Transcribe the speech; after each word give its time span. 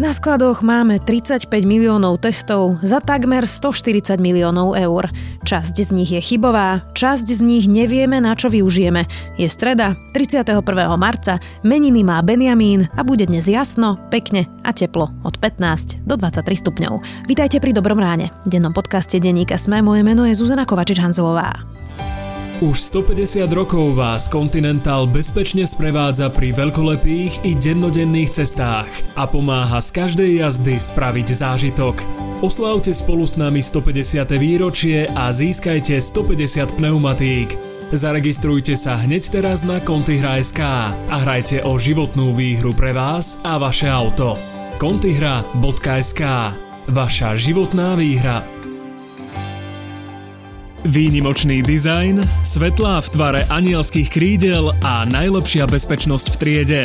Na 0.00 0.16
skladoch 0.16 0.64
máme 0.64 0.96
35 0.96 1.52
miliónov 1.68 2.24
testov 2.24 2.80
za 2.80 3.04
takmer 3.04 3.44
140 3.44 4.16
miliónov 4.16 4.72
eur. 4.72 5.12
Časť 5.44 5.76
z 5.76 5.90
nich 5.92 6.08
je 6.16 6.24
chybová, 6.24 6.88
časť 6.96 7.28
z 7.28 7.44
nich 7.44 7.68
nevieme, 7.68 8.16
na 8.16 8.32
čo 8.32 8.48
využijeme. 8.48 9.04
Je 9.36 9.44
streda, 9.52 10.00
31. 10.16 10.64
marca, 10.96 11.36
meniny 11.60 12.00
má 12.00 12.16
Benjamín 12.24 12.88
a 12.96 13.04
bude 13.04 13.28
dnes 13.28 13.44
jasno, 13.44 14.00
pekne 14.08 14.48
a 14.64 14.72
teplo 14.72 15.12
od 15.20 15.36
15 15.36 16.00
do 16.08 16.16
23 16.16 16.48
stupňov. 16.48 17.28
Vítajte 17.28 17.60
pri 17.60 17.76
Dobrom 17.76 18.00
ráne. 18.00 18.32
V 18.48 18.56
dennom 18.56 18.72
podcaste 18.72 19.20
Denníka 19.20 19.60
Sme 19.60 19.84
moje 19.84 20.00
meno 20.00 20.24
je 20.24 20.32
Zuzana 20.32 20.64
Kovačič-Hanzelová. 20.64 21.60
Už 22.60 22.92
150 22.92 23.48
rokov 23.56 23.96
vás 23.96 24.28
Continental 24.28 25.08
bezpečne 25.08 25.64
sprevádza 25.64 26.28
pri 26.28 26.52
veľkolepých 26.52 27.48
i 27.48 27.56
dennodenných 27.56 28.36
cestách 28.36 28.92
a 29.16 29.24
pomáha 29.24 29.80
z 29.80 29.88
každej 29.88 30.44
jazdy 30.44 30.76
spraviť 30.76 31.26
zážitok. 31.40 32.04
Oslavte 32.44 32.92
spolu 32.92 33.24
s 33.24 33.40
nami 33.40 33.64
150. 33.64 34.36
výročie 34.36 35.08
a 35.08 35.32
získajte 35.32 36.04
150 36.04 36.76
pneumatík. 36.76 37.56
Zaregistrujte 37.96 38.76
sa 38.76 39.00
hneď 39.00 39.40
teraz 39.40 39.64
na 39.64 39.80
Contihra.sk 39.80 40.60
a 40.60 41.16
hrajte 41.16 41.64
o 41.64 41.80
životnú 41.80 42.36
výhru 42.36 42.76
pre 42.76 42.92
vás 42.92 43.40
a 43.40 43.56
vaše 43.56 43.88
auto. 43.88 44.36
Contihra.sk 44.76 46.22
Vaša 46.92 47.40
životná 47.40 47.96
výhra. 47.96 48.59
Výnimočný 50.80 51.60
dizajn, 51.60 52.24
svetlá 52.40 53.04
v 53.04 53.08
tvare 53.12 53.40
anielských 53.52 54.08
krídel 54.08 54.72
a 54.80 55.04
najlepšia 55.04 55.68
bezpečnosť 55.68 56.26
v 56.32 56.36
triede. 56.40 56.80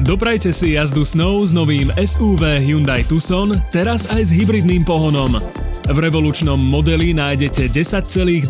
Doprajte 0.00 0.48
si 0.48 0.80
jazdu 0.80 1.04
snov 1.04 1.44
s 1.44 1.52
novým 1.52 1.92
SUV 1.92 2.64
Hyundai 2.64 3.04
Tucson, 3.04 3.52
teraz 3.68 4.08
aj 4.08 4.28
s 4.28 4.30
hybridným 4.32 4.88
pohonom. 4.88 5.44
V 5.84 5.98
revolučnom 6.00 6.56
modeli 6.56 7.12
nájdete 7.12 7.68
10,25 7.68 8.48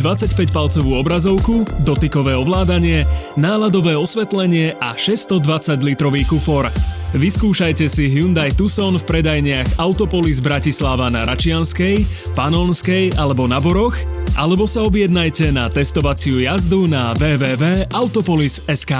palcovú 0.54 0.94
obrazovku, 1.02 1.66
dotykové 1.82 2.38
ovládanie, 2.38 3.02
náladové 3.34 3.98
osvetlenie 3.98 4.78
a 4.78 4.94
620 4.94 5.82
litrový 5.82 6.22
kufor. 6.22 6.70
Vyskúšajte 7.14 7.86
si 7.86 8.10
Hyundai 8.10 8.50
Tucson 8.50 8.98
v 8.98 9.06
predajniach 9.06 9.78
Autopolis 9.78 10.42
Bratislava 10.42 11.06
na 11.14 11.22
Račianskej, 11.22 12.02
Panonskej 12.34 13.14
alebo 13.14 13.46
na 13.46 13.62
Boroch 13.62 13.94
alebo 14.34 14.66
sa 14.66 14.82
objednajte 14.82 15.54
na 15.54 15.70
testovaciu 15.70 16.42
jazdu 16.42 16.90
na 16.90 17.14
www.autopolis.sk. 17.14 18.92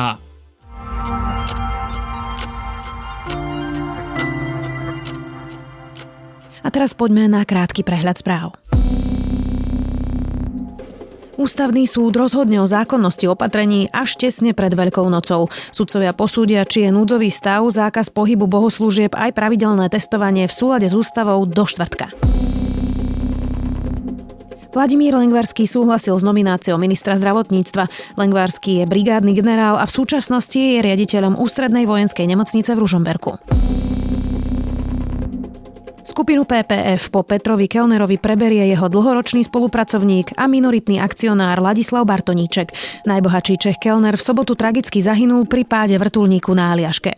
A 6.65 6.69
teraz 6.73 6.95
poďme 6.95 7.27
na 7.27 7.43
krátky 7.43 7.83
prehľad 7.83 8.23
správ. 8.23 8.55
Ústavný 11.35 11.83
súd 11.91 12.15
rozhodne 12.15 12.63
o 12.63 12.67
zákonnosti 12.71 13.27
opatrení 13.27 13.91
až 13.91 14.15
tesne 14.15 14.55
pred 14.55 14.71
Veľkou 14.71 15.11
nocou. 15.11 15.51
Sudcovia 15.75 16.15
posúdia, 16.15 16.63
či 16.63 16.87
je 16.87 16.95
núdzový 16.95 17.27
stav, 17.27 17.67
zákaz 17.67 18.15
pohybu 18.15 18.47
bohoslúžieb 18.47 19.19
aj 19.19 19.35
pravidelné 19.35 19.91
testovanie 19.91 20.47
v 20.47 20.55
súlade 20.55 20.87
s 20.87 20.95
ústavou 20.95 21.43
do 21.43 21.67
štvrtka. 21.67 22.15
Vladimír 24.75 25.15
Lengvarský 25.15 25.71
súhlasil 25.71 26.19
s 26.19 26.27
nomináciou 26.27 26.79
ministra 26.83 27.15
zdravotníctva. 27.15 28.15
Lengvarský 28.19 28.83
je 28.83 28.91
brigádny 28.91 29.31
generál 29.35 29.79
a 29.79 29.87
v 29.87 29.95
súčasnosti 29.95 30.59
je 30.59 30.83
riaditeľom 30.83 31.39
ústrednej 31.39 31.87
vojenskej 31.87 32.27
nemocnice 32.27 32.75
v 32.75 32.83
Ružomberku. 32.83 33.39
Skupinu 36.05 36.45
PPF 36.45 37.09
po 37.09 37.25
Petrovi 37.25 37.65
Kellnerovi 37.65 38.21
preberie 38.21 38.69
jeho 38.69 38.93
dlhoročný 38.93 39.41
spolupracovník 39.49 40.37
a 40.37 40.45
minoritný 40.45 41.01
akcionár 41.01 41.57
Ladislav 41.65 42.05
Bartoníček. 42.05 42.77
Najbohatší 43.09 43.57
Čech 43.57 43.81
Kellner 43.81 44.13
v 44.13 44.23
sobotu 44.23 44.53
tragicky 44.53 45.01
zahynul 45.01 45.49
pri 45.49 45.65
páde 45.65 45.97
vrtulníku 45.97 46.53
na 46.53 46.77
Aliaške. 46.77 47.17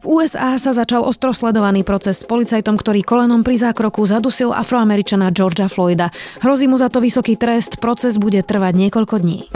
V 0.00 0.04
USA 0.08 0.56
sa 0.56 0.72
začal 0.72 1.04
ostrosledovaný 1.04 1.84
proces 1.84 2.24
s 2.24 2.24
policajtom, 2.24 2.80
ktorý 2.80 3.04
kolenom 3.04 3.44
pri 3.44 3.68
zákroku 3.68 4.08
zadusil 4.08 4.56
afroameričana 4.56 5.28
Georgia 5.28 5.68
Floyda. 5.68 6.08
Hrozí 6.40 6.64
mu 6.72 6.80
za 6.80 6.88
to 6.88 7.04
vysoký 7.04 7.36
trest, 7.36 7.84
proces 7.84 8.16
bude 8.16 8.40
trvať 8.40 8.72
niekoľko 8.80 9.14
dní. 9.20 9.52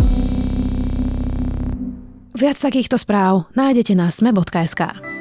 Viac 2.37 2.61
takýchto 2.61 3.01
správ 3.01 3.49
nájdete 3.57 3.97
na 3.97 4.13
sme.sk. 4.13 5.12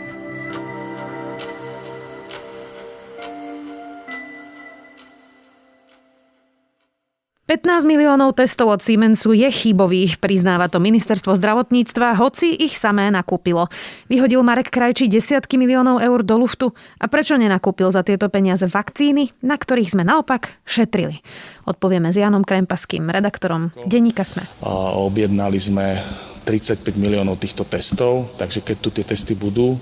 15 7.51 7.83
miliónov 7.83 8.39
testov 8.39 8.71
od 8.71 8.79
Siemensu 8.79 9.35
je 9.35 9.51
chybových, 9.51 10.23
priznáva 10.23 10.71
to 10.71 10.79
ministerstvo 10.79 11.35
zdravotníctva, 11.35 12.15
hoci 12.15 12.55
ich 12.55 12.79
samé 12.79 13.11
nakúpilo. 13.11 13.67
Vyhodil 14.07 14.39
Marek 14.39 14.71
Krajčí 14.71 15.11
desiatky 15.11 15.59
miliónov 15.59 15.99
eur 15.99 16.23
do 16.23 16.39
luftu 16.39 16.71
a 16.95 17.11
prečo 17.11 17.35
nenakúpil 17.35 17.91
za 17.91 18.07
tieto 18.07 18.31
peniaze 18.31 18.71
vakcíny, 18.71 19.35
na 19.43 19.59
ktorých 19.59 19.91
sme 19.91 20.07
naopak 20.07 20.63
šetrili? 20.63 21.19
Odpovieme 21.67 22.15
s 22.15 22.23
Janom 22.23 22.47
Krempaským, 22.47 23.11
redaktorom 23.11 23.75
Denníka 23.83 24.23
Sme. 24.23 24.47
Objednali 24.95 25.59
sme 25.59 25.99
35 26.43 26.97
miliónov 26.97 27.37
týchto 27.37 27.63
testov, 27.63 28.33
takže 28.35 28.65
keď 28.65 28.77
tu 28.81 28.89
tie 28.89 29.05
testy 29.05 29.37
budú, 29.37 29.77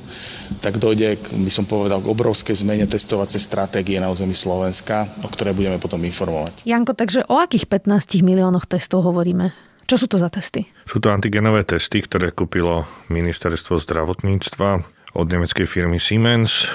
tak 0.60 0.78
dojde, 0.78 1.16
k, 1.16 1.26
by 1.40 1.52
som 1.52 1.64
povedal, 1.64 2.04
k 2.04 2.12
obrovskej 2.12 2.62
zmene 2.62 2.86
testovacej 2.86 3.40
stratégie 3.40 3.98
na 3.98 4.12
území 4.12 4.36
Slovenska, 4.36 5.08
o 5.24 5.30
ktorej 5.32 5.56
budeme 5.56 5.80
potom 5.80 6.02
informovať. 6.04 6.68
Janko, 6.68 6.94
takže 6.94 7.24
o 7.32 7.40
akých 7.40 7.70
15 7.72 8.22
miliónoch 8.22 8.68
testov 8.68 9.08
hovoríme? 9.08 9.56
Čo 9.90 10.06
sú 10.06 10.08
to 10.12 10.22
za 10.22 10.30
testy? 10.30 10.70
Sú 10.86 11.02
to 11.02 11.10
antigenové 11.10 11.66
testy, 11.66 12.06
ktoré 12.06 12.30
kúpilo 12.30 12.86
ministerstvo 13.10 13.82
zdravotníctva 13.82 14.86
od 15.18 15.26
nemeckej 15.26 15.66
firmy 15.66 15.98
Siemens. 15.98 16.70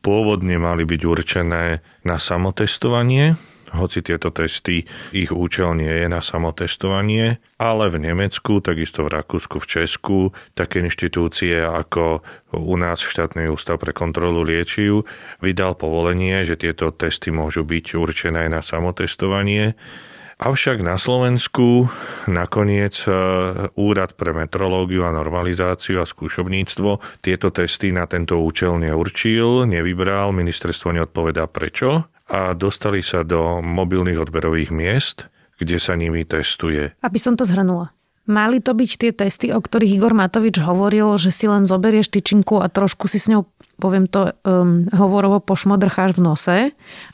Pôvodne 0.00 0.56
mali 0.56 0.88
byť 0.88 1.00
určené 1.04 1.84
na 2.08 2.16
samotestovanie, 2.16 3.36
hoci 3.74 4.00
tieto 4.00 4.30
testy, 4.30 4.86
ich 5.10 5.34
účel 5.34 5.74
nie 5.74 5.90
je 5.90 6.06
na 6.08 6.22
samotestovanie, 6.22 7.42
ale 7.58 7.90
v 7.90 8.10
Nemecku, 8.10 8.62
takisto 8.62 9.04
v 9.04 9.12
Rakúsku, 9.18 9.58
v 9.58 9.66
Česku, 9.66 10.18
také 10.54 10.80
inštitúcie 10.80 11.60
ako 11.60 12.22
u 12.54 12.74
nás 12.78 13.02
štátny 13.02 13.50
ústav 13.50 13.82
pre 13.82 13.90
kontrolu 13.90 14.46
liečiv 14.46 15.04
vydal 15.42 15.74
povolenie, 15.74 16.46
že 16.46 16.54
tieto 16.54 16.94
testy 16.94 17.34
môžu 17.34 17.66
byť 17.66 17.98
určené 17.98 18.46
aj 18.46 18.50
na 18.50 18.62
samotestovanie. 18.62 19.74
Avšak 20.34 20.82
na 20.82 20.98
Slovensku 20.98 21.86
nakoniec 22.26 23.06
e, 23.06 23.10
Úrad 23.78 24.18
pre 24.18 24.34
metrológiu 24.34 25.06
a 25.06 25.14
normalizáciu 25.14 26.02
a 26.02 26.08
skúšobníctvo 26.10 27.22
tieto 27.22 27.54
testy 27.54 27.94
na 27.94 28.10
tento 28.10 28.42
účel 28.42 28.82
neurčil, 28.82 29.62
nevybral, 29.62 30.34
ministerstvo 30.34 30.90
neodpovedá 30.90 31.46
prečo 31.46 32.10
a 32.28 32.56
dostali 32.56 33.04
sa 33.04 33.20
do 33.20 33.60
mobilných 33.60 34.16
odberových 34.16 34.70
miest, 34.72 35.28
kde 35.60 35.76
sa 35.76 35.94
nimi 35.94 36.24
testuje. 36.24 36.96
Aby 37.04 37.18
som 37.20 37.36
to 37.36 37.44
zhrnula. 37.44 37.92
Mali 38.24 38.64
to 38.64 38.72
byť 38.72 38.90
tie 38.96 39.12
testy, 39.12 39.52
o 39.52 39.60
ktorých 39.60 40.00
Igor 40.00 40.16
Matovič 40.16 40.56
hovoril, 40.56 41.20
že 41.20 41.28
si 41.28 41.44
len 41.44 41.68
zoberieš 41.68 42.08
tyčinku 42.08 42.56
a 42.56 42.72
trošku 42.72 43.04
si 43.04 43.20
s 43.20 43.28
ňou, 43.28 43.44
poviem 43.76 44.08
to 44.08 44.32
um, 44.48 44.88
hovorovo, 44.96 45.44
pošmodrcháš 45.44 46.16
v 46.16 46.24
nose 46.24 46.56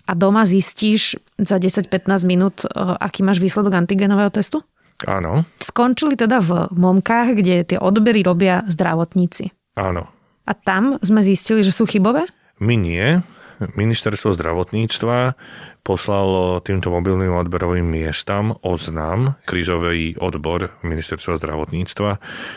a 0.06 0.12
doma 0.15 0.47
zistíš 0.47 1.19
za 1.34 1.59
10-15 1.59 2.06
minút, 2.22 2.62
uh, 2.62 2.94
aký 3.03 3.27
máš 3.27 3.42
výsledok 3.42 3.75
antigenového 3.75 4.31
testu? 4.31 4.62
Áno. 5.03 5.42
Skončili 5.59 6.15
teda 6.15 6.38
v 6.38 6.71
momkách, 6.78 7.34
kde 7.34 7.74
tie 7.74 7.78
odbery 7.83 8.22
robia 8.22 8.62
zdravotníci. 8.71 9.51
Áno. 9.74 10.07
A 10.47 10.53
tam 10.54 10.95
sme 11.03 11.27
zistili, 11.27 11.66
že 11.66 11.74
sú 11.74 11.91
chybové? 11.91 12.30
My 12.62 12.78
nie. 12.78 13.18
Ministerstvo 13.60 14.33
zdravotníctva 14.33 15.36
poslalo 15.84 16.65
týmto 16.65 16.89
mobilným 16.89 17.33
odberovým 17.36 17.84
miestam 17.84 18.57
oznam, 18.65 19.36
krízový 19.45 20.16
odbor 20.16 20.80
Ministerstva 20.80 21.36
zdravotníctva, 21.36 22.10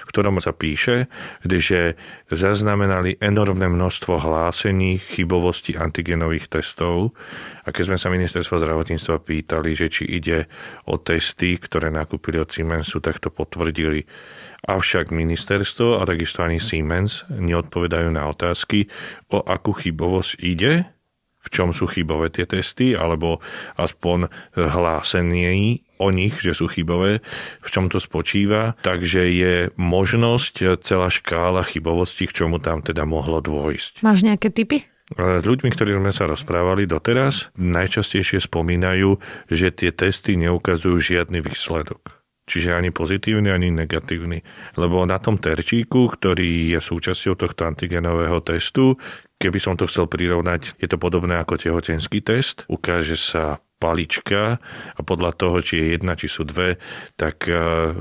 v 0.03 0.07
ktorom 0.07 0.39
sa 0.39 0.55
píše, 0.55 1.11
že 1.44 2.00
zaznamenali 2.31 3.19
enormné 3.19 3.67
množstvo 3.67 4.23
hlásení 4.23 5.00
chybovosti 5.00 5.75
antigenových 5.75 6.47
testov 6.47 7.11
a 7.63 7.71
keď 7.75 7.83
sme 7.91 7.97
sa 8.00 8.07
Ministerstva 8.07 8.63
zdravotníctva 8.63 9.23
pýtali, 9.23 9.75
že 9.75 9.88
či 9.91 10.03
ide 10.07 10.47
o 10.88 10.95
testy, 11.00 11.59
ktoré 11.59 11.91
nakúpili 11.91 12.39
od 12.39 12.47
Siemensu, 12.47 13.03
tak 13.03 13.19
to 13.19 13.27
potvrdili. 13.27 14.07
Avšak 14.63 15.12
ministerstvo 15.12 16.00
a 16.00 16.07
takisto 16.07 16.44
ani 16.44 16.63
Siemens 16.63 17.27
neodpovedajú 17.27 18.10
na 18.15 18.31
otázky, 18.31 18.88
o 19.27 19.44
akú 19.44 19.75
chybovosť 19.75 20.31
ide 20.39 20.88
v 21.44 21.48
čom 21.51 21.75
sú 21.75 21.92
chybové 21.92 22.31
tie 22.31 22.48
testy, 22.48 22.95
alebo 22.95 23.44
aspoň 23.75 24.31
hlásenie 24.56 25.83
o 26.00 26.07
nich, 26.10 26.39
že 26.39 26.56
sú 26.56 26.71
chybové, 26.71 27.19
v 27.60 27.69
čom 27.69 27.92
to 27.92 28.00
spočíva, 28.00 28.80
takže 28.80 29.27
je 29.27 29.54
možnosť 29.75 30.80
celá 30.80 31.12
škála 31.12 31.68
chybovosti, 31.68 32.31
k 32.31 32.44
čomu 32.44 32.63
tam 32.63 32.80
teda 32.80 33.04
mohlo 33.04 33.44
dôjsť. 33.44 34.07
Máš 34.07 34.24
nejaké 34.24 34.56
typy? 34.56 34.88
S 35.13 35.44
ľuďmi, 35.45 35.68
ktorí 35.68 36.00
sme 36.00 36.15
sa 36.15 36.25
rozprávali 36.31 36.88
doteraz, 36.88 37.51
najčastejšie 37.60 38.39
spomínajú, 38.48 39.19
že 39.51 39.69
tie 39.75 39.92
testy 39.92 40.39
neukazujú 40.39 40.98
žiadny 40.98 41.44
výsledok. 41.44 42.22
Čiže 42.43 42.75
ani 42.75 42.91
pozitívny, 42.91 43.47
ani 43.47 43.71
negatívny. 43.71 44.43
Lebo 44.75 45.07
na 45.07 45.15
tom 45.19 45.39
terčíku, 45.39 46.11
ktorý 46.11 46.75
je 46.75 46.79
súčasťou 46.83 47.39
tohto 47.39 47.63
antigenového 47.63 48.43
testu, 48.43 48.99
keby 49.39 49.59
som 49.63 49.79
to 49.79 49.87
chcel 49.87 50.11
prirovnať, 50.11 50.75
je 50.75 50.87
to 50.91 50.99
podobné 50.99 51.39
ako 51.39 51.55
tehotenský 51.55 52.19
test. 52.19 52.67
Ukáže 52.67 53.15
sa 53.15 53.63
palička 53.83 54.63
a 54.95 55.01
podľa 55.03 55.35
toho, 55.35 55.59
či 55.59 55.75
je 55.75 55.85
jedna, 55.99 56.15
či 56.15 56.31
sú 56.31 56.47
dve, 56.47 56.79
tak 57.19 57.51
e, 57.51 57.55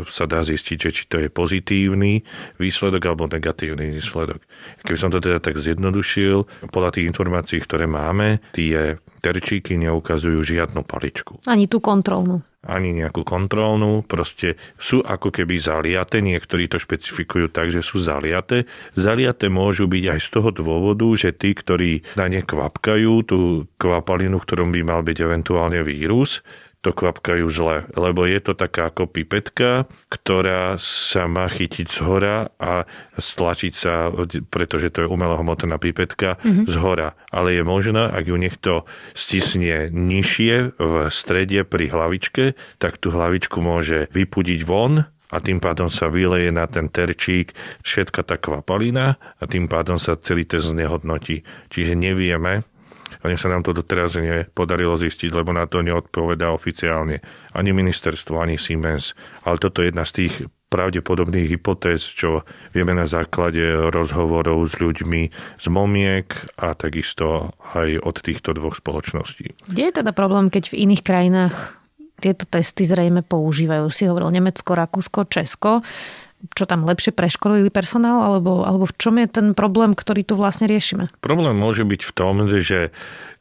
sa 0.07 0.31
dá 0.31 0.47
zistiť, 0.47 0.79
že 0.79 0.91
či 0.95 1.03
to 1.11 1.19
je 1.19 1.27
pozitívny 1.27 2.23
výsledok 2.63 3.03
alebo 3.11 3.27
negatívny 3.27 3.91
výsledok. 3.91 4.39
Keby 4.87 4.99
som 4.99 5.11
to 5.11 5.19
teda 5.19 5.43
tak 5.43 5.59
zjednodušil, 5.59 6.71
podľa 6.71 6.95
tých 6.95 7.11
informácií, 7.11 7.59
ktoré 7.59 7.91
máme, 7.91 8.39
tie 8.55 9.03
terčíky 9.23 9.79
neukazujú 9.79 10.43
žiadnu 10.43 10.83
paličku. 10.83 11.39
Ani 11.47 11.71
tú 11.71 11.79
kontrolnú 11.79 12.43
ani 12.63 12.95
nejakú 12.95 13.27
kontrolnú, 13.27 14.07
proste 14.07 14.55
sú 14.79 15.03
ako 15.03 15.35
keby 15.35 15.59
zaliate, 15.59 16.23
niektorí 16.23 16.71
to 16.71 16.79
špecifikujú 16.79 17.51
tak, 17.51 17.75
že 17.75 17.83
sú 17.83 17.99
zaliate. 17.99 18.71
Zaliate 18.95 19.51
môžu 19.51 19.91
byť 19.91 20.05
aj 20.15 20.21
z 20.23 20.29
toho 20.31 20.51
dôvodu, 20.55 21.07
že 21.19 21.35
tí, 21.35 21.59
ktorí 21.59 22.07
na 22.15 22.31
ne 22.31 22.39
kvapkajú, 22.39 23.13
tú 23.27 23.67
kvapalinu, 23.83 24.39
ktorom 24.39 24.71
by 24.71 24.81
mal 24.87 25.03
byť 25.03 25.19
eventuálne 25.27 25.83
vírus, 25.83 26.47
to 26.83 26.91
kvapkajú 26.91 27.47
zle, 27.47 27.87
lebo 27.95 28.27
je 28.27 28.43
to 28.43 28.59
taká 28.59 28.91
ako 28.91 29.07
pipetka, 29.07 29.87
ktorá 30.11 30.75
sa 30.83 31.31
má 31.31 31.47
chytiť 31.47 31.87
z 31.87 31.99
hora 32.03 32.51
a 32.59 32.91
stlačiť 33.15 33.73
sa, 33.73 34.11
pretože 34.51 34.91
to 34.91 35.07
je 35.07 35.09
umelohmotná 35.09 35.79
pipetka, 35.79 36.43
mm-hmm. 36.43 36.67
z 36.67 36.77
hora. 36.83 37.15
Ale 37.31 37.55
je 37.55 37.63
možné, 37.63 38.03
ak 38.11 38.27
ju 38.27 38.35
niekto 38.35 38.73
stisne 39.15 39.95
nižšie 39.95 40.75
v 40.75 40.95
strede 41.09 41.63
pri 41.63 41.87
hlavičke, 41.87 42.59
tak 42.83 42.99
tú 42.99 43.15
hlavičku 43.15 43.63
môže 43.63 44.11
vypudiť 44.11 44.61
von 44.67 45.07
a 45.33 45.37
tým 45.41 45.63
pádom 45.63 45.89
sa 45.89 46.13
vyleje 46.13 46.53
na 46.53 46.69
ten 46.69 46.93
terčík 46.93 47.57
všetka 47.81 48.21
tá 48.27 48.37
kvapalina 48.37 49.17
a 49.41 49.43
tým 49.49 49.65
pádom 49.71 49.97
sa 49.97 50.21
celý 50.21 50.45
test 50.45 50.69
znehodnotí. 50.75 51.47
Čiže 51.73 51.97
nevieme, 51.97 52.67
ani 53.21 53.37
sa 53.37 53.53
nám 53.53 53.63
to 53.63 53.77
doteraz 53.77 54.17
nepodarilo 54.17 54.97
zistiť, 54.97 55.31
lebo 55.37 55.53
na 55.53 55.69
to 55.69 55.85
neodpovedá 55.85 56.49
oficiálne 56.49 57.21
ani 57.53 57.71
ministerstvo, 57.77 58.41
ani 58.41 58.57
Siemens. 58.57 59.13
Ale 59.45 59.61
toto 59.61 59.85
je 59.85 59.93
jedna 59.93 60.09
z 60.09 60.25
tých 60.25 60.35
pravdepodobných 60.73 61.53
hypotéz, 61.53 62.01
čo 62.09 62.49
vieme 62.73 62.97
na 62.97 63.05
základe 63.05 63.61
rozhovorov 63.93 64.65
s 64.65 64.81
ľuďmi 64.81 65.23
z 65.61 65.67
Momiek 65.69 66.33
a 66.57 66.73
takisto 66.73 67.53
aj 67.77 68.01
od 68.01 68.17
týchto 68.25 68.57
dvoch 68.57 68.81
spoločností. 68.81 69.53
Kde 69.69 69.83
je 69.93 69.97
teda 70.01 70.17
problém, 70.17 70.49
keď 70.49 70.73
v 70.73 70.89
iných 70.89 71.05
krajinách 71.05 71.77
tieto 72.25 72.49
testy 72.49 72.89
zrejme 72.89 73.21
používajú? 73.21 73.93
Si 73.93 74.09
hovoril 74.09 74.33
Nemecko, 74.33 74.73
Rakúsko, 74.73 75.29
Česko 75.29 75.85
čo 76.53 76.67
tam 76.67 76.83
lepšie 76.83 77.15
preškolili 77.15 77.71
personál, 77.71 78.27
alebo, 78.27 78.67
alebo 78.67 78.91
v 78.91 78.97
čom 78.99 79.15
je 79.23 79.31
ten 79.31 79.47
problém, 79.55 79.95
ktorý 79.95 80.27
tu 80.27 80.35
vlastne 80.35 80.67
riešime? 80.67 81.15
Problém 81.23 81.55
môže 81.55 81.87
byť 81.87 82.03
v 82.03 82.13
tom, 82.13 82.35
že 82.51 82.91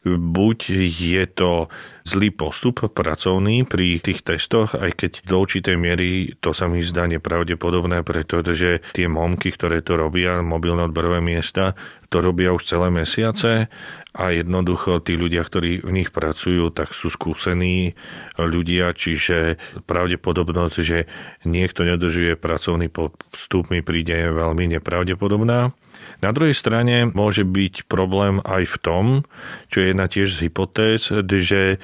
buď 0.06 0.60
je 0.90 1.24
to 1.30 1.70
zlý 2.02 2.34
postup 2.34 2.82
pracovný 2.82 3.70
pri 3.70 4.02
tých 4.02 4.26
testoch, 4.26 4.74
aj 4.74 4.98
keď 4.98 5.12
do 5.30 5.46
určitej 5.46 5.78
miery 5.78 6.34
to 6.42 6.58
sa 6.58 6.66
mi 6.66 6.82
zdá 6.82 7.06
nepravdepodobné, 7.06 8.02
pretože 8.02 8.82
tie 8.98 9.06
momky, 9.06 9.54
ktoré 9.54 9.86
to 9.86 9.94
robia, 9.94 10.42
mobilné 10.42 10.90
odberové 10.90 11.22
miesta, 11.22 11.78
to 12.10 12.18
robia 12.18 12.50
už 12.50 12.66
celé 12.66 12.90
mesiace 12.90 13.70
a 14.12 14.36
jednoducho 14.36 15.00
tí 15.00 15.16
ľudia, 15.16 15.40
ktorí 15.48 15.88
v 15.88 15.92
nich 15.96 16.12
pracujú, 16.12 16.68
tak 16.76 16.92
sú 16.92 17.08
skúsení 17.08 17.96
ľudia, 18.36 18.92
čiže 18.92 19.56
pravdepodobnosť, 19.88 20.78
že 20.84 21.08
niekto 21.48 21.88
nedržuje 21.88 22.36
pracovný 22.36 22.92
postup 22.92 23.72
mi 23.72 23.80
príde 23.80 24.28
veľmi 24.36 24.76
nepravdepodobná. 24.80 25.72
Na 26.20 26.30
druhej 26.36 26.54
strane 26.58 27.08
môže 27.08 27.48
byť 27.48 27.88
problém 27.88 28.44
aj 28.44 28.64
v 28.68 28.78
tom, 28.84 29.06
čo 29.72 29.80
je 29.80 29.96
jedna 29.96 30.12
tiež 30.12 30.28
z 30.28 30.52
hypotéz, 30.52 31.08
že 31.24 31.80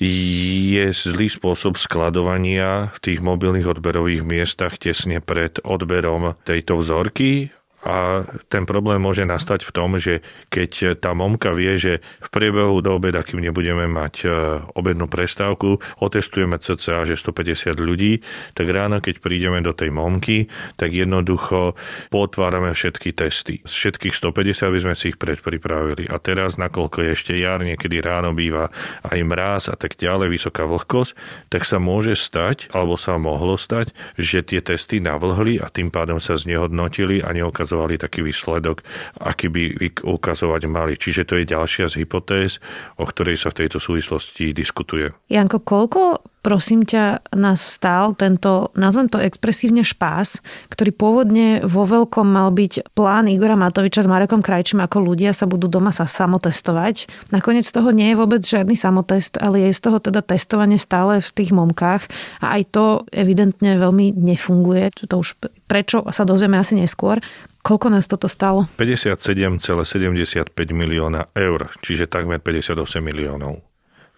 je 0.00 0.84
zlý 0.96 1.28
spôsob 1.28 1.76
skladovania 1.76 2.88
v 2.96 2.98
tých 3.04 3.20
mobilných 3.20 3.68
odberových 3.68 4.24
miestach 4.24 4.80
tesne 4.80 5.20
pred 5.20 5.60
odberom 5.60 6.32
tejto 6.48 6.80
vzorky 6.80 7.52
a 7.80 8.28
ten 8.52 8.68
problém 8.68 9.00
môže 9.00 9.24
nastať 9.24 9.64
v 9.64 9.72
tom, 9.72 9.96
že 9.96 10.20
keď 10.52 11.00
tá 11.00 11.16
momka 11.16 11.56
vie, 11.56 11.80
že 11.80 12.04
v 12.20 12.28
priebehu 12.28 12.84
do 12.84 13.00
obeda, 13.00 13.24
kým 13.24 13.40
nebudeme 13.40 13.88
mať 13.88 14.14
e, 14.20 14.28
obednú 14.76 15.08
prestávku, 15.08 15.80
otestujeme 15.96 16.60
cca, 16.60 17.08
že 17.08 17.16
150 17.16 17.80
ľudí, 17.80 18.20
tak 18.52 18.68
ráno, 18.68 19.00
keď 19.00 19.24
prídeme 19.24 19.64
do 19.64 19.72
tej 19.72 19.96
momky, 19.96 20.52
tak 20.76 20.92
jednoducho 20.92 21.72
potvárame 22.12 22.76
všetky 22.76 23.16
testy. 23.16 23.64
Z 23.64 23.72
všetkých 23.72 24.12
150 24.12 24.76
by 24.76 24.80
sme 24.84 24.94
si 24.94 25.16
ich 25.16 25.18
predpripravili. 25.18 26.04
A 26.12 26.20
teraz, 26.20 26.60
nakoľko 26.60 27.00
je 27.00 27.08
ešte 27.16 27.32
jar, 27.32 27.64
niekedy 27.64 28.04
ráno 28.04 28.36
býva 28.36 28.68
aj 29.08 29.18
mráz 29.24 29.72
a 29.72 29.76
tak 29.80 29.96
ďalej, 29.96 30.36
vysoká 30.36 30.68
vlhkosť, 30.68 31.16
tak 31.48 31.64
sa 31.64 31.80
môže 31.80 32.12
stať, 32.12 32.68
alebo 32.76 33.00
sa 33.00 33.16
mohlo 33.16 33.56
stať, 33.56 33.96
že 34.20 34.44
tie 34.44 34.60
testy 34.60 35.00
navlhli 35.00 35.64
a 35.64 35.72
tým 35.72 35.88
pádom 35.88 36.20
sa 36.20 36.36
znehodnotili 36.36 37.24
a 37.24 37.32
neokazovali 37.32 37.69
ukazovali 37.70 38.02
taký 38.02 38.26
výsledok, 38.26 38.82
aký 39.22 39.46
by 39.46 39.62
ukazovať 40.02 40.62
mali. 40.66 40.98
Čiže 40.98 41.22
to 41.22 41.38
je 41.38 41.46
ďalšia 41.46 41.86
z 41.86 42.02
hypotéz, 42.02 42.58
o 42.98 43.06
ktorej 43.06 43.38
sa 43.38 43.54
v 43.54 43.62
tejto 43.62 43.78
súvislosti 43.78 44.50
diskutuje. 44.50 45.14
Janko, 45.30 45.62
koľko 45.62 46.26
prosím 46.40 46.88
ťa, 46.88 47.36
nás 47.36 47.60
stál 47.60 48.16
tento, 48.16 48.72
nazvem 48.72 49.12
to 49.12 49.20
expresívne 49.20 49.84
špás, 49.84 50.40
ktorý 50.72 50.90
pôvodne 50.96 51.60
vo 51.68 51.84
veľkom 51.84 52.24
mal 52.24 52.48
byť 52.50 52.96
plán 52.96 53.28
Igora 53.28 53.60
Matoviča 53.60 54.04
s 54.04 54.10
Marekom 54.10 54.40
Krajčím, 54.40 54.80
ako 54.80 55.04
ľudia 55.04 55.36
sa 55.36 55.44
budú 55.44 55.68
doma 55.68 55.92
sa 55.92 56.08
samotestovať. 56.08 57.06
Nakoniec 57.28 57.68
toho 57.68 57.92
nie 57.92 58.12
je 58.12 58.18
vôbec 58.18 58.40
žiadny 58.40 58.74
samotest, 58.74 59.36
ale 59.36 59.68
je 59.68 59.76
z 59.76 59.80
toho 59.84 60.00
teda 60.00 60.24
testovanie 60.24 60.80
stále 60.80 61.20
v 61.20 61.30
tých 61.30 61.52
momkách 61.52 62.08
a 62.40 62.56
aj 62.56 62.62
to 62.72 62.84
evidentne 63.12 63.76
veľmi 63.76 64.16
nefunguje. 64.16 64.96
To 65.12 65.20
už 65.20 65.36
prečo 65.68 66.02
sa 66.10 66.24
dozvieme 66.24 66.56
asi 66.56 66.74
neskôr. 66.74 67.20
Koľko 67.60 67.86
nás 67.92 68.08
toto 68.08 68.24
stalo? 68.24 68.64
57,75 68.80 70.52
milióna 70.72 71.28
eur, 71.36 71.68
čiže 71.84 72.08
takmer 72.08 72.40
58 72.40 72.76
miliónov. 73.04 73.60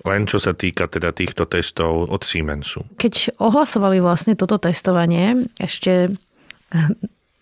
Len 0.03 0.27
čo 0.27 0.43
sa 0.43 0.55
týka 0.55 0.91
teda 0.91 1.15
týchto 1.15 1.47
testov 1.47 2.11
od 2.11 2.23
Siemensu. 2.27 2.83
Keď 2.99 3.39
ohlasovali 3.39 4.03
vlastne 4.03 4.35
toto 4.35 4.59
testovanie, 4.59 5.47
ešte 5.63 6.11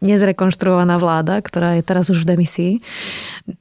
nezrekonštruovaná 0.01 0.97
vláda, 0.97 1.45
ktorá 1.45 1.77
je 1.77 1.85
teraz 1.85 2.09
už 2.09 2.25
v 2.25 2.29
demisii, 2.37 2.75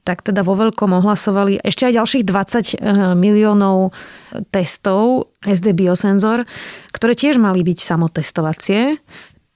tak 0.08 0.24
teda 0.24 0.40
vo 0.40 0.56
veľkom 0.56 0.96
ohlasovali 0.96 1.60
ešte 1.60 1.88
aj 1.88 1.96
ďalších 2.00 2.24
20 2.24 2.32
eh, 2.32 3.12
miliónov 3.12 3.92
testov 4.48 5.32
SD 5.44 5.76
Biosenzor, 5.76 6.48
ktoré 6.96 7.12
tiež 7.12 7.36
mali 7.36 7.60
byť 7.60 7.78
samotestovacie. 7.84 8.96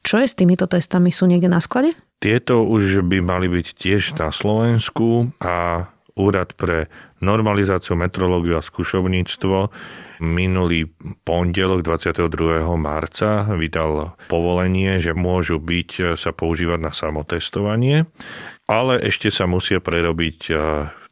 Čo 0.04 0.20
je 0.20 0.28
s 0.28 0.36
týmito 0.36 0.68
testami? 0.68 1.08
Sú 1.08 1.24
niekde 1.24 1.48
na 1.48 1.64
sklade? 1.64 1.96
Tieto 2.20 2.60
už 2.60 3.00
by 3.08 3.24
mali 3.24 3.48
byť 3.48 3.66
tiež 3.72 4.20
na 4.20 4.28
Slovensku 4.28 5.32
a 5.40 5.88
Úrad 6.14 6.54
pre 6.54 6.86
normalizáciu, 7.18 7.98
metrológiu 7.98 8.54
a 8.54 8.62
skúšovníctvo 8.62 9.74
minulý 10.22 10.86
pondelok 11.26 11.82
22. 11.82 12.62
marca 12.78 13.50
vydal 13.58 14.14
povolenie, 14.30 15.02
že 15.02 15.10
môžu 15.10 15.58
byť 15.58 16.14
sa 16.14 16.30
používať 16.30 16.78
na 16.78 16.94
samotestovanie, 16.94 18.06
ale 18.70 19.02
ešte 19.02 19.26
sa 19.34 19.50
musia 19.50 19.82
prerobiť 19.82 20.54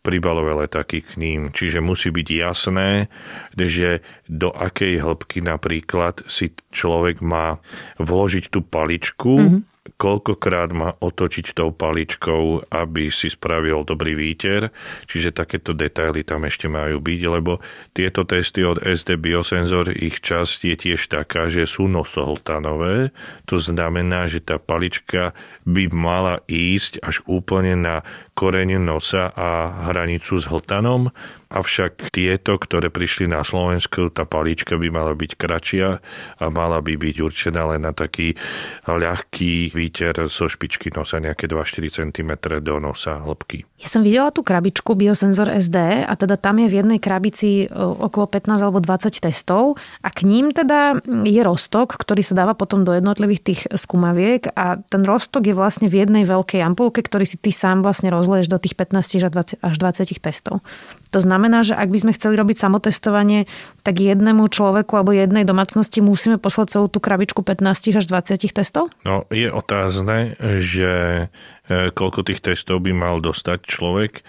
príbalové 0.03 0.67
letáky 0.67 1.01
k 1.07 1.17
ním. 1.17 1.41
Čiže 1.55 1.79
musí 1.79 2.11
byť 2.11 2.29
jasné, 2.29 3.07
že 3.55 4.03
do 4.27 4.51
akej 4.51 4.99
hĺbky 4.99 5.39
napríklad 5.41 6.27
si 6.27 6.53
človek 6.75 7.23
má 7.23 7.63
vložiť 8.03 8.51
tú 8.51 8.61
paličku 8.67 9.35
mm-hmm 9.39 9.73
koľkokrát 9.83 10.71
má 10.71 10.95
otočiť 10.95 11.59
tou 11.59 11.75
paličkou, 11.75 12.71
aby 12.71 13.11
si 13.11 13.31
spravil 13.31 13.83
dobrý 13.83 14.15
výter. 14.15 14.71
Čiže 15.11 15.35
takéto 15.35 15.75
detaily 15.75 16.23
tam 16.23 16.47
ešte 16.47 16.71
majú 16.71 17.03
byť, 17.03 17.21
lebo 17.27 17.59
tieto 17.91 18.23
testy 18.23 18.63
od 18.63 18.79
SD 18.79 19.19
Biosensor, 19.19 19.91
ich 19.91 20.23
časť 20.23 20.59
je 20.71 20.77
tiež 20.79 21.11
taká, 21.11 21.51
že 21.51 21.67
sú 21.67 21.91
nosohltanové. 21.91 23.11
To 23.51 23.59
znamená, 23.59 24.31
že 24.31 24.39
tá 24.39 24.63
palička 24.63 25.35
by 25.67 25.91
mala 25.91 26.39
ísť 26.47 27.03
až 27.03 27.27
úplne 27.27 27.75
na 27.75 28.07
koreň 28.33 28.81
nosa 28.81 29.31
a 29.33 29.49
hranicu 29.91 30.41
s 30.41 30.49
hltanom 30.49 31.13
avšak 31.53 32.09
tieto, 32.11 32.57
ktoré 32.57 32.89
prišli 32.89 33.29
na 33.29 33.45
Slovensku, 33.45 34.09
tá 34.09 34.25
palíčka 34.25 34.81
by 34.81 34.89
mala 34.89 35.13
byť 35.13 35.33
kratšia 35.37 35.89
a 36.41 36.45
mala 36.49 36.81
by 36.81 36.97
byť 36.97 37.17
určená 37.21 37.77
len 37.77 37.85
na 37.85 37.93
taký 37.93 38.33
ľahký 38.89 39.77
výter 39.77 40.17
zo 40.33 40.49
špičky 40.49 40.89
nosa, 40.97 41.21
nejaké 41.21 41.45
2-4 41.47 42.09
cm 42.09 42.31
do 42.65 42.81
nosa 42.81 43.21
hĺbky. 43.21 43.69
Ja 43.77 43.89
som 43.93 44.01
videla 44.01 44.33
tú 44.33 44.41
krabičku 44.41 44.97
Biosensor 44.97 45.53
SD 45.53 46.09
a 46.09 46.13
teda 46.17 46.41
tam 46.41 46.63
je 46.65 46.73
v 46.73 46.79
jednej 46.81 46.99
krabici 47.03 47.69
okolo 47.77 48.31
15 48.31 48.63
alebo 48.63 48.79
20 48.81 49.13
testov 49.21 49.77
a 50.01 50.09
k 50.09 50.25
ním 50.25 50.55
teda 50.55 51.05
je 51.27 51.43
rostok, 51.45 51.99
ktorý 52.01 52.25
sa 52.25 52.39
dáva 52.39 52.55
potom 52.57 52.87
do 52.87 52.95
jednotlivých 52.97 53.43
tých 53.43 53.61
skumaviek 53.75 54.55
a 54.55 54.81
ten 54.81 55.03
rostok 55.05 55.51
je 55.51 55.55
vlastne 55.59 55.91
v 55.91 56.07
jednej 56.07 56.25
veľkej 56.25 56.63
ampulke, 56.63 57.03
ktorý 57.03 57.27
si 57.27 57.37
ty 57.37 57.51
sám 57.51 57.83
vlastne 57.83 58.09
rozleješ 58.23 58.47
do 58.47 58.63
tých 58.63 58.79
15 58.79 59.59
až 59.59 59.75
20 59.83 60.23
testov. 60.23 60.63
To 61.11 61.19
znamená, 61.19 61.67
že 61.67 61.75
ak 61.75 61.91
by 61.91 61.99
sme 61.99 62.13
chceli 62.15 62.39
robiť 62.39 62.63
samotestovanie, 62.63 63.51
tak 63.83 63.99
jednému 63.99 64.47
človeku 64.47 64.95
alebo 64.95 65.11
jednej 65.11 65.43
domácnosti 65.43 65.99
musíme 65.99 66.39
poslať 66.39 66.79
celú 66.79 66.87
tú 66.87 67.03
krabičku 67.03 67.43
15 67.43 67.99
až 67.99 68.05
20 68.07 68.55
testov? 68.55 68.95
No, 69.03 69.27
je 69.35 69.51
otázne, 69.51 70.39
že 70.63 71.27
e, 71.67 71.91
koľko 71.91 72.23
tých 72.23 72.39
testov 72.39 72.87
by 72.87 72.95
mal 72.95 73.19
dostať 73.19 73.59
človek 73.67 74.23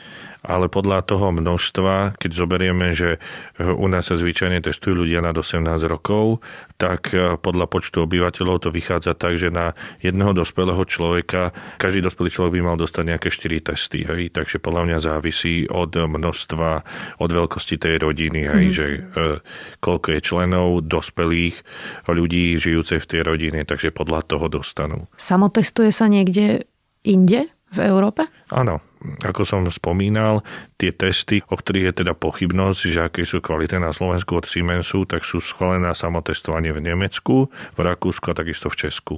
ale 0.44 0.68
podľa 0.68 1.08
toho 1.08 1.32
množstva, 1.32 2.20
keď 2.20 2.32
zoberieme, 2.36 2.92
že 2.92 3.18
eh, 3.18 3.64
u 3.64 3.88
nás 3.88 4.12
sa 4.12 4.20
zvyčajne 4.20 4.60
testujú 4.60 5.08
ľudia 5.08 5.24
nad 5.24 5.34
18 5.34 5.64
rokov, 5.88 6.44
tak 6.76 7.16
eh, 7.16 7.40
podľa 7.40 7.66
počtu 7.72 8.04
obyvateľov 8.04 8.68
to 8.68 8.70
vychádza 8.70 9.16
tak, 9.16 9.40
že 9.40 9.50
na 9.50 9.72
jedného 10.04 10.36
dospelého 10.36 10.84
človeka, 10.84 11.56
každý 11.80 12.04
dospelý 12.04 12.30
človek 12.30 12.54
by 12.60 12.62
mal 12.62 12.78
dostať 12.78 13.04
nejaké 13.08 13.30
4 13.32 13.70
testy. 13.74 14.00
Hej? 14.04 14.36
Takže 14.36 14.60
podľa 14.60 14.84
mňa 14.92 14.98
závisí 15.00 15.66
od 15.72 15.96
množstva, 15.96 16.70
od 17.24 17.30
veľkosti 17.32 17.80
tej 17.80 18.04
rodiny, 18.04 18.42
hej? 18.46 18.66
Mm. 18.68 18.74
že 18.74 18.86
e, 18.86 19.00
koľko 19.80 20.08
je 20.18 20.20
členov 20.20 20.68
dospelých 20.84 21.56
ľudí 22.10 22.60
žijúcej 22.60 23.00
v 23.00 23.10
tej 23.10 23.22
rodine, 23.24 23.64
takže 23.64 23.96
podľa 23.96 24.26
toho 24.28 24.46
dostanú. 24.52 25.08
Samotestuje 25.16 25.90
sa 25.94 26.12
niekde 26.12 26.68
inde 27.04 27.52
v 27.74 27.80
Európe? 27.82 28.30
Áno, 28.54 28.80
ako 29.24 29.44
som 29.44 29.62
spomínal, 29.68 30.42
tie 30.80 30.96
testy, 30.96 31.44
o 31.52 31.56
ktorých 31.60 31.92
je 31.92 31.94
teda 32.04 32.14
pochybnosť, 32.16 32.80
že 32.88 33.00
aké 33.04 33.22
sú 33.28 33.44
kvality 33.44 33.80
na 33.80 33.92
Slovensku 33.92 34.40
od 34.40 34.48
Siemensu, 34.48 35.04
tak 35.04 35.28
sú 35.28 35.44
schválené 35.44 35.92
na 35.92 35.96
samotestovanie 35.96 36.72
v 36.72 36.84
Nemecku, 36.84 37.52
v 37.52 37.80
Rakúsku 37.80 38.32
a 38.32 38.38
takisto 38.38 38.72
v 38.72 38.80
Česku. 38.88 39.16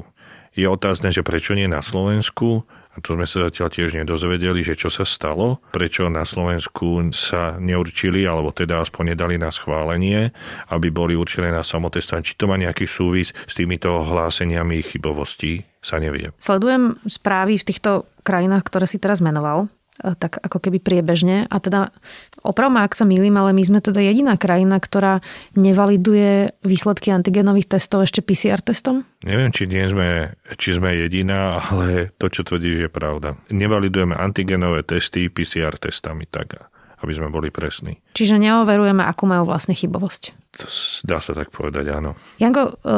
Je 0.56 0.66
otázne, 0.66 1.12
že 1.12 1.20
prečo 1.22 1.52
nie 1.52 1.68
na 1.68 1.84
Slovensku, 1.84 2.64
to 3.04 3.20
sme 3.20 3.28
sa 3.28 3.48
zatiaľ 3.52 3.68
tiež 3.72 4.00
nedozvedeli, 4.00 4.64
že 4.64 4.80
čo 4.80 4.88
sa 4.88 5.04
stalo, 5.04 5.60
prečo 5.76 6.08
na 6.08 6.24
Slovensku 6.24 7.12
sa 7.12 7.60
neurčili, 7.60 8.24
alebo 8.24 8.56
teda 8.56 8.80
aspoň 8.84 9.16
nedali 9.16 9.36
na 9.36 9.52
schválenie, 9.52 10.32
aby 10.72 10.88
boli 10.92 11.14
určené 11.16 11.52
na 11.52 11.64
samotestovanie. 11.64 12.28
Či 12.28 12.40
to 12.40 12.48
má 12.48 12.56
nejaký 12.56 12.88
súvis 12.88 13.36
s 13.36 13.54
týmito 13.56 13.92
hláseniami 14.04 14.80
chybovostí, 14.84 15.68
sa 15.84 16.02
nevie. 16.02 16.34
Sledujem 16.42 16.98
správy 17.06 17.62
v 17.62 17.68
týchto 17.68 17.92
krajinách, 18.26 18.66
ktoré 18.66 18.90
si 18.90 18.98
teraz 18.98 19.22
menoval. 19.22 19.70
E, 20.04 20.12
tak 20.20 20.44
ako 20.44 20.60
keby 20.60 20.84
priebežne. 20.84 21.48
A 21.48 21.56
teda 21.64 21.96
oprav 22.44 22.68
ma, 22.68 22.84
ak 22.84 22.98
sa 22.98 23.08
milím, 23.08 23.40
ale 23.40 23.56
my 23.56 23.64
sme 23.64 23.80
teda 23.80 24.04
jediná 24.04 24.36
krajina, 24.36 24.76
ktorá 24.76 25.24
nevaliduje 25.56 26.52
výsledky 26.68 27.16
antigenových 27.16 27.80
testov 27.80 28.04
ešte 28.04 28.20
PCR 28.20 28.60
testom? 28.60 29.08
Neviem, 29.24 29.56
či, 29.56 29.72
nie 29.72 29.88
sme, 29.88 30.36
či 30.60 30.76
sme 30.76 31.00
jediná, 31.00 31.64
ale 31.64 32.12
to, 32.20 32.28
čo 32.28 32.44
tvrdíš, 32.44 32.88
je 32.88 32.92
pravda. 32.92 33.40
Nevalidujeme 33.48 34.20
antigenové 34.20 34.84
testy 34.84 35.32
PCR 35.32 35.80
testami, 35.80 36.28
tak 36.28 36.68
aby 37.00 37.12
sme 37.16 37.32
boli 37.32 37.48
presní. 37.54 38.02
Čiže 38.18 38.36
neoverujeme, 38.42 39.04
akú 39.04 39.30
majú 39.30 39.48
vlastne 39.48 39.78
chybovosť. 39.78 40.24
To 40.60 40.66
dá 41.08 41.24
sa 41.24 41.32
tak 41.36 41.52
povedať, 41.56 41.92
áno. 41.92 42.20
Janko, 42.42 42.62
e, 42.68 42.92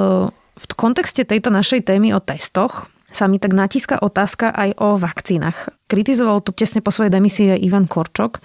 v 0.58 0.66
kontexte 0.74 1.26
tejto 1.28 1.54
našej 1.54 1.86
témy 1.86 2.14
o 2.18 2.22
testoch 2.22 2.90
sa 3.08 3.32
mi 3.32 3.40
tak 3.40 3.56
natíska 3.56 4.04
otázka 4.04 4.52
aj 4.52 4.76
o 4.84 5.00
vakcínach. 5.00 5.72
Kritizoval 5.88 6.44
tu 6.44 6.52
tesne 6.52 6.84
po 6.84 6.92
svojej 6.92 7.08
demisii 7.08 7.56
Ivan 7.64 7.88
Korčok, 7.88 8.44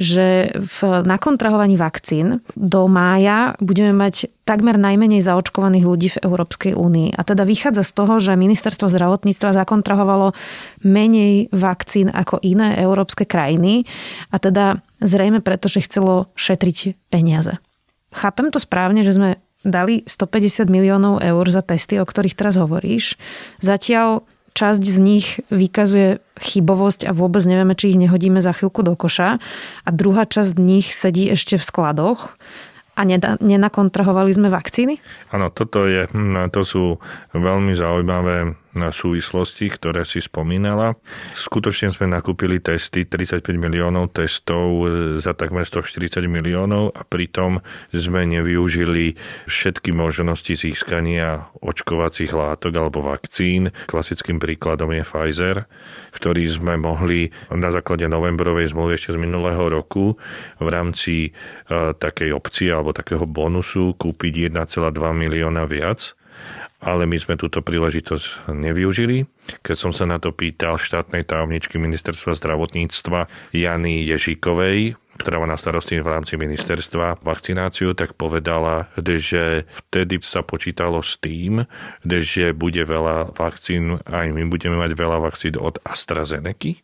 že 0.00 0.48
v 0.56 0.78
nakontrahovaní 1.04 1.76
vakcín 1.76 2.40
do 2.56 2.88
mája 2.88 3.52
budeme 3.60 3.92
mať 3.92 4.32
takmer 4.48 4.80
najmenej 4.80 5.20
zaočkovaných 5.20 5.84
ľudí 5.84 6.08
v 6.16 6.20
Európskej 6.24 6.72
únii. 6.72 7.20
A 7.20 7.20
teda 7.20 7.44
vychádza 7.44 7.84
z 7.84 7.92
toho, 7.92 8.16
že 8.16 8.40
ministerstvo 8.40 8.88
zdravotníctva 8.88 9.52
zakontrahovalo 9.52 10.32
menej 10.88 11.52
vakcín 11.52 12.08
ako 12.08 12.40
iné 12.40 12.80
európske 12.80 13.28
krajiny 13.28 13.84
a 14.32 14.40
teda 14.40 14.80
zrejme 15.04 15.44
preto, 15.44 15.68
že 15.68 15.84
chcelo 15.84 16.32
šetriť 16.32 16.96
peniaze. 17.12 17.60
Chápem 18.08 18.48
to 18.48 18.56
správne, 18.56 19.04
že 19.04 19.12
sme 19.12 19.36
dali 19.66 20.06
150 20.06 20.70
miliónov 20.70 21.18
eur 21.22 21.44
za 21.50 21.62
testy, 21.62 21.98
o 21.98 22.06
ktorých 22.06 22.38
teraz 22.38 22.54
hovoríš. 22.58 23.18
Zatiaľ 23.58 24.22
časť 24.58 24.82
z 24.82 24.98
nich 24.98 25.26
vykazuje 25.54 26.18
chybovosť 26.38 27.06
a 27.06 27.14
vôbec 27.14 27.46
nevieme, 27.46 27.78
či 27.78 27.94
ich 27.94 28.00
nehodíme 28.00 28.42
za 28.42 28.50
chvíľku 28.50 28.82
do 28.82 28.98
koša. 28.98 29.38
A 29.86 29.88
druhá 29.94 30.26
časť 30.26 30.58
z 30.58 30.60
nich 30.62 30.90
sedí 30.90 31.30
ešte 31.30 31.54
v 31.54 31.66
skladoch 31.66 32.34
a 32.98 33.06
nenakontrahovali 33.38 34.34
sme 34.34 34.50
vakcíny? 34.50 34.98
Áno, 35.30 35.54
toto 35.54 35.86
je, 35.86 36.10
hm, 36.10 36.50
to 36.50 36.66
sú 36.66 36.84
veľmi 37.30 37.78
zaujímavé 37.78 38.58
súvislosti, 38.76 39.72
ktoré 39.72 40.04
si 40.04 40.20
spomínala. 40.20 40.94
Skutočne 41.32 41.88
sme 41.90 42.10
nakúpili 42.10 42.60
testy, 42.60 43.08
35 43.08 43.44
miliónov 43.56 44.12
testov 44.12 44.84
za 45.18 45.32
takmer 45.32 45.64
140 45.64 46.28
miliónov 46.28 46.92
a 46.92 47.02
pritom 47.02 47.64
sme 47.90 48.28
nevyužili 48.28 49.16
všetky 49.48 49.90
možnosti 49.96 50.52
získania 50.52 51.48
očkovacích 51.64 52.30
látok 52.30 52.72
alebo 52.76 53.00
vakcín. 53.04 53.72
Klasickým 53.88 54.36
príkladom 54.36 54.92
je 54.92 55.02
Pfizer, 55.02 55.56
ktorý 56.14 56.44
sme 56.48 56.76
mohli 56.76 57.32
na 57.48 57.72
základe 57.72 58.04
novembrovej 58.06 58.72
zmluvy 58.72 58.98
ešte 58.98 59.16
z 59.16 59.18
minulého 59.20 59.64
roku 59.70 60.20
v 60.60 60.68
rámci 60.68 61.16
e, 61.28 61.30
takej 61.96 62.34
opcie 62.34 62.68
alebo 62.68 62.92
takého 62.92 63.24
bonusu 63.24 63.94
kúpiť 63.96 64.52
1,2 64.52 64.92
milióna 65.14 65.64
viac 65.64 66.18
ale 66.78 67.10
my 67.10 67.18
sme 67.18 67.34
túto 67.34 67.58
príležitosť 67.58 68.54
nevyužili. 68.54 69.26
Keď 69.66 69.76
som 69.76 69.90
sa 69.90 70.06
na 70.06 70.22
to 70.22 70.30
pýtal 70.30 70.78
štátnej 70.78 71.26
tajomničky 71.26 71.76
ministerstva 71.76 72.38
zdravotníctva 72.38 73.26
Jany 73.50 74.06
Ježíkovej, 74.06 74.94
ktorá 75.18 75.42
má 75.42 75.50
na 75.50 75.58
starosti 75.58 75.98
v 75.98 76.14
rámci 76.14 76.38
ministerstva 76.38 77.26
vakcináciu, 77.26 77.98
tak 77.98 78.14
povedala, 78.14 78.86
že 78.94 79.66
vtedy 79.66 80.22
sa 80.22 80.46
počítalo 80.46 81.02
s 81.02 81.18
tým, 81.18 81.66
že 82.06 82.54
bude 82.54 82.86
veľa 82.86 83.34
vakcín, 83.34 83.98
aj 84.06 84.30
my 84.30 84.46
budeme 84.46 84.78
mať 84.78 84.94
veľa 84.94 85.18
vakcín 85.18 85.58
od 85.58 85.82
AstraZeneca, 85.82 86.78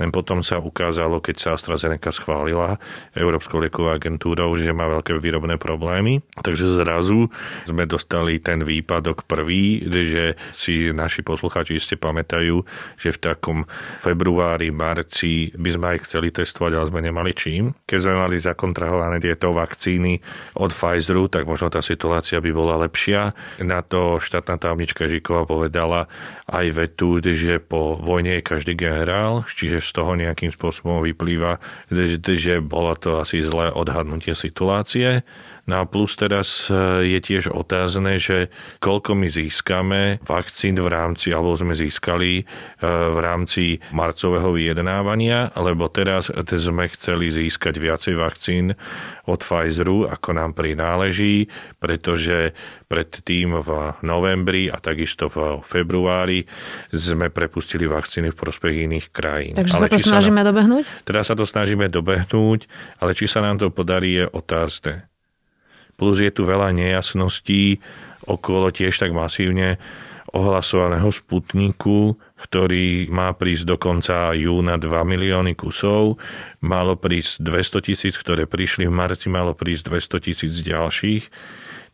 len 0.00 0.10
potom 0.10 0.40
sa 0.40 0.58
ukázalo, 0.58 1.20
keď 1.20 1.36
sa 1.38 1.48
AstraZeneca 1.54 2.10
schválila 2.14 2.80
Európskou 3.12 3.60
liekovou 3.60 3.92
agentúrou, 3.92 4.54
že 4.56 4.72
má 4.74 4.88
veľké 4.88 5.16
výrobné 5.18 5.60
problémy. 5.60 6.24
Takže 6.40 6.78
zrazu 6.80 7.28
sme 7.68 7.84
dostali 7.84 8.40
ten 8.40 8.64
výpadok 8.64 9.28
prvý, 9.28 9.84
že 10.02 10.34
si 10.50 10.90
naši 10.90 11.22
poslucháči 11.22 11.78
ste 11.82 11.98
pamätajú, 11.98 12.62
že 12.96 13.10
v 13.14 13.18
takom 13.18 13.58
februári, 13.98 14.70
marci 14.70 15.50
by 15.54 15.70
sme 15.74 15.86
aj 15.96 15.98
chceli 16.08 16.28
testovať, 16.30 16.72
ale 16.74 16.90
sme 16.90 17.00
nemali 17.02 17.32
čím. 17.34 17.74
Keď 17.84 17.98
sme 17.98 18.14
mali 18.18 18.36
zakontrahované 18.38 19.18
tieto 19.18 19.54
vakcíny 19.54 20.22
od 20.58 20.70
Pfizeru, 20.70 21.26
tak 21.26 21.44
možno 21.46 21.68
tá 21.68 21.82
situácia 21.82 22.38
by 22.38 22.50
bola 22.50 22.78
lepšia. 22.82 23.34
Na 23.62 23.82
to 23.82 24.22
štátna 24.22 24.58
tajomnička 24.58 25.10
Žikova 25.10 25.44
povedala 25.44 26.06
aj 26.48 26.66
vetu, 26.74 27.18
že 27.22 27.58
po 27.62 27.96
vojne 27.96 28.38
je 28.38 28.42
každý 28.44 28.72
generál, 28.76 29.44
čiže 29.52 29.78
z 29.84 29.90
toho 29.92 30.12
nejakým 30.16 30.50
spôsobom 30.50 31.04
vyplýva, 31.04 31.60
že, 31.92 32.18
že 32.20 32.54
bolo 32.58 32.96
to 32.96 33.20
asi 33.20 33.44
zlé 33.44 33.68
odhadnutie 33.72 34.32
situácie. 34.32 35.22
No 35.62 35.78
a 35.78 35.86
plus 35.86 36.18
teraz 36.18 36.66
e, 36.66 37.06
je 37.06 37.18
tiež 37.22 37.54
otázne, 37.54 38.18
že 38.18 38.50
koľko 38.82 39.14
my 39.14 39.30
získame 39.30 40.18
vakcín 40.26 40.74
v 40.74 40.90
rámci, 40.90 41.30
alebo 41.30 41.54
sme 41.54 41.78
získali 41.78 42.42
e, 42.42 42.44
v 42.90 43.18
rámci 43.22 43.78
marcového 43.94 44.50
vyjednávania, 44.50 45.54
lebo 45.54 45.86
teraz 45.86 46.34
sme 46.34 46.90
chceli 46.90 47.30
získať 47.30 47.78
viacej 47.78 48.14
vakcín 48.18 48.74
od 49.30 49.38
Pfizeru, 49.38 50.10
ako 50.10 50.34
nám 50.34 50.50
prináleží, 50.58 51.46
pretože 51.78 52.58
predtým 52.90 53.62
v 53.62 53.70
novembri 54.02 54.66
a 54.66 54.82
takisto 54.82 55.30
v 55.30 55.62
februári 55.62 56.42
sme 56.90 57.30
prepustili 57.30 57.86
vakcíny 57.86 58.34
v 58.34 58.36
prospech 58.36 58.74
iných 58.90 59.06
krajín. 59.14 59.54
Takže 59.54 59.78
ale 59.78 59.86
sa 59.86 59.94
to 59.94 59.98
snažíme 60.02 60.42
sa, 60.42 60.46
dobehnúť? 60.50 60.84
Teraz 61.06 61.24
sa 61.30 61.38
to 61.38 61.46
snažíme 61.46 61.86
dobehnúť, 61.86 62.66
ale 62.98 63.14
či 63.14 63.30
sa 63.30 63.46
nám 63.46 63.62
to 63.62 63.70
podarí 63.70 64.18
je 64.18 64.24
otázne 64.26 65.11
plus 65.96 66.22
je 66.22 66.30
tu 66.32 66.42
veľa 66.48 66.72
nejasností 66.74 67.78
okolo 68.26 68.70
tiež 68.70 68.94
tak 68.98 69.10
masívne 69.10 69.76
ohlasovaného 70.32 71.12
Sputniku, 71.12 72.16
ktorý 72.40 73.12
má 73.12 73.36
prísť 73.36 73.64
do 73.68 73.76
konca 73.76 74.32
júna 74.32 74.80
2 74.80 74.88
milióny 74.88 75.52
kusov. 75.52 76.16
Malo 76.64 76.96
prísť 76.96 77.44
200 77.44 77.86
tisíc, 77.86 78.14
ktoré 78.16 78.48
prišli 78.48 78.88
v 78.88 78.96
marci, 78.96 79.28
malo 79.28 79.52
prísť 79.52 79.92
200 79.92 80.26
tisíc 80.26 80.52
ďalších. 80.64 81.28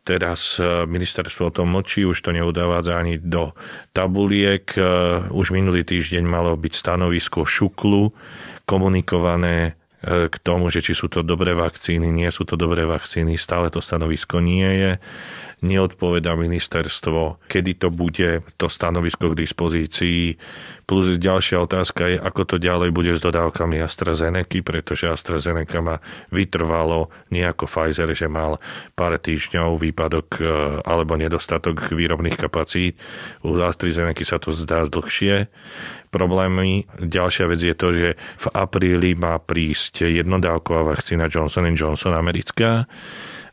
Teraz 0.07 0.57
e, 0.57 0.87
ministerstvo 0.87 1.51
o 1.51 1.55
tom 1.55 1.75
mlčí, 1.75 2.07
už 2.07 2.23
to 2.23 2.31
neudávádza 2.31 2.95
ani 2.95 3.19
do 3.19 3.51
tabuliek. 3.91 4.65
E, 4.73 4.81
už 5.29 5.51
minulý 5.51 5.83
týždeň 5.83 6.23
malo 6.23 6.55
byť 6.55 6.73
stanovisko 6.73 7.43
šuklu 7.43 8.15
komunikované 8.63 9.78
k 10.03 10.35
tomu, 10.39 10.71
že 10.71 10.79
či 10.79 10.95
sú 10.95 11.11
to 11.11 11.19
dobré 11.27 11.51
vakcíny, 11.51 12.07
nie 12.07 12.31
sú 12.31 12.47
to 12.47 12.55
dobré 12.55 12.87
vakcíny, 12.87 13.35
stále 13.35 13.67
to 13.67 13.83
stanovisko 13.83 14.39
nie 14.39 14.69
je. 14.79 14.91
Neodpoveda 15.59 16.39
ministerstvo, 16.39 17.43
kedy 17.51 17.71
to 17.83 17.87
bude 17.91 18.47
to 18.55 18.67
stanovisko 18.71 19.35
k 19.35 19.39
dispozícii. 19.43 20.39
Plus 20.87 21.19
ďalšia 21.19 21.59
otázka 21.59 22.01
je, 22.09 22.17
ako 22.17 22.41
to 22.47 22.55
ďalej 22.57 22.89
bude 22.95 23.11
s 23.13 23.21
dodávkami 23.21 23.83
AstraZeneca, 23.83 24.63
pretože 24.63 25.11
AstraZeneca 25.11 25.83
má 25.83 25.95
vytrvalo 26.31 27.11
nejako 27.29 27.67
Pfizer, 27.67 28.09
že 28.15 28.31
mal 28.31 28.57
pár 28.95 29.19
týždňov 29.19 29.77
výpadok 29.77 30.27
e, 30.39 30.43
alebo 30.87 31.19
nedostatok 31.19 31.91
výrobných 31.91 32.39
kapacít. 32.39 32.95
U 33.43 33.53
AstraZeneca 33.59 34.23
sa 34.23 34.39
to 34.39 34.55
zdá 34.55 34.87
dlhšie 34.87 35.51
problémy. 36.09 36.89
Ďalšia 36.97 37.45
vec 37.51 37.61
je 37.61 37.75
to, 37.77 37.87
že 37.93 38.07
v 38.17 38.45
apríli 38.55 39.13
má 39.13 39.37
prísť 39.37 40.09
jednodávková 40.09 40.97
vakcína 40.97 41.29
Johnson 41.29 41.69
Johnson 41.69 42.17
americká 42.17 42.89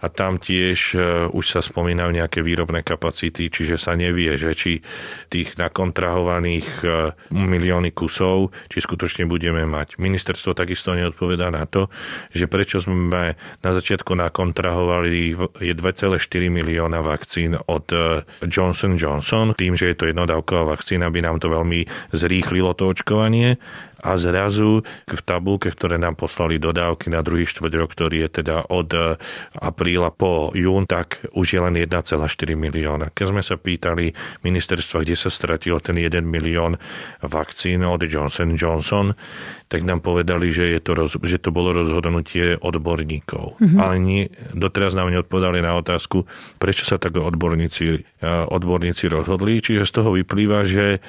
a 0.06 0.14
tam 0.14 0.38
tiež 0.38 0.94
e, 0.94 0.98
už 1.34 1.44
sa 1.50 1.58
spomínajú 1.58 2.14
nejaké 2.14 2.38
výrobné 2.46 2.86
kapacity, 2.86 3.50
čiže 3.50 3.74
sa 3.74 3.98
nevie, 3.98 4.38
že 4.38 4.54
či 4.54 4.78
tých 5.26 5.58
nakontrahovaných 5.58 6.68
e, 6.86 6.88
milióny 7.34 7.90
kusov, 7.90 8.54
či 8.70 8.78
skutočne 8.78 9.26
budeme 9.26 9.66
mať. 9.66 9.98
Ministerstvo 9.98 10.54
takisto 10.54 10.94
neodpovedá 10.94 11.50
na 11.50 11.66
to, 11.66 11.90
že 12.30 12.46
prečo 12.46 12.78
sme 12.78 13.34
na 13.66 13.70
začiatku 13.74 14.14
nakontrahovali 14.14 15.34
2,4 15.74 16.14
milióna 16.54 17.02
vakcín 17.02 17.58
od 17.58 17.90
e, 17.90 18.22
Johnson 18.46 18.94
Johnson, 18.94 19.58
tým, 19.58 19.74
že 19.74 19.90
je 19.90 19.96
to 19.98 20.06
jednodávková 20.06 20.78
vakcína, 20.78 21.10
by 21.10 21.18
nám 21.26 21.42
to 21.42 21.50
veľmi 21.50 21.82
zrýchlilo 22.14 22.78
to 22.78 22.94
očkovanie 22.94 23.58
a 24.06 24.14
zrazu 24.14 24.86
v 25.10 25.20
tabulke, 25.26 25.74
ktoré 25.74 25.98
nám 25.98 26.14
poslali 26.14 26.62
dodávky 26.62 27.10
na 27.10 27.26
druhý 27.26 27.42
štvrť 27.42 27.72
rok, 27.74 27.90
ktorý 27.90 28.16
je 28.26 28.42
teda 28.42 28.70
od 28.70 28.88
eh, 28.94 29.18
apríla 29.58 30.14
po 30.14 30.54
jún, 30.54 30.86
tak 30.86 31.26
už 31.34 31.46
je 31.58 31.60
len 31.60 31.74
1,4 31.74 32.14
milióna. 32.54 33.10
Keď 33.10 33.26
sme 33.34 33.42
sa 33.42 33.58
pýtali 33.58 34.14
ministerstva, 34.46 35.02
kde 35.02 35.18
sa 35.18 35.28
stratil 35.28 35.82
ten 35.82 35.98
1 35.98 36.22
milión 36.22 36.78
vakcín 37.26 37.82
od 37.82 38.06
Johnson 38.06 38.54
Johnson, 38.54 39.18
tak 39.66 39.82
nám 39.82 39.98
povedali, 39.98 40.54
že, 40.54 40.78
je 40.78 40.80
to, 40.80 40.92
roz, 40.94 41.18
že 41.26 41.42
to 41.42 41.50
bolo 41.50 41.74
rozhodnutie 41.74 42.54
odborníkov. 42.62 43.58
Mm-hmm. 43.58 43.78
Ale 43.82 43.94
nie, 43.98 44.30
doteraz 44.54 44.94
nám 44.94 45.10
neodpovedali 45.10 45.58
na 45.58 45.74
otázku, 45.74 46.22
prečo 46.62 46.86
sa 46.86 47.02
tak 47.02 47.18
odborníci, 47.18 47.84
eh, 47.90 48.44
odborníci 48.46 49.10
rozhodli. 49.10 49.58
Čiže 49.58 49.82
z 49.82 49.92
toho 49.92 50.14
vyplýva, 50.14 50.62
že 50.62 51.02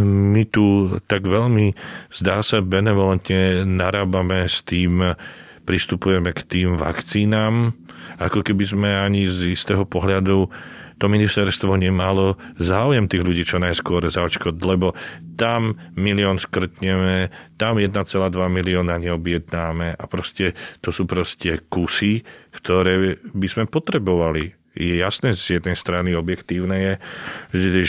my 0.00 0.42
tu 0.46 0.96
tak 1.10 1.26
veľmi, 1.26 1.74
zdá 2.12 2.40
sa, 2.40 2.62
benevolentne 2.62 3.66
narábame 3.66 4.46
s 4.46 4.62
tým, 4.62 5.16
pristupujeme 5.66 6.30
k 6.34 6.40
tým 6.46 6.68
vakcínám, 6.78 7.74
ako 8.18 8.42
keby 8.42 8.64
sme 8.64 8.90
ani 8.94 9.26
z 9.26 9.54
istého 9.54 9.86
pohľadu 9.86 10.50
to 11.00 11.08
ministerstvo 11.08 11.80
nemalo 11.80 12.36
záujem 12.60 13.08
tých 13.08 13.24
ľudí 13.24 13.42
čo 13.48 13.56
najskôr 13.56 14.04
zaočkať, 14.12 14.60
lebo 14.60 14.92
tam 15.40 15.80
milión 15.96 16.36
škrtneme, 16.36 17.32
tam 17.56 17.80
1,2 17.80 17.96
milióna 18.36 19.00
neobjednáme 19.00 19.96
a 19.96 20.04
proste 20.04 20.52
to 20.84 20.92
sú 20.92 21.08
proste 21.08 21.64
kusy, 21.72 22.20
ktoré 22.52 23.16
by 23.32 23.48
sme 23.48 23.64
potrebovali 23.64 24.59
je 24.74 25.02
jasné 25.02 25.34
z 25.34 25.58
jednej 25.58 25.74
strany 25.74 26.14
objektívne 26.14 26.76
je, 26.78 26.94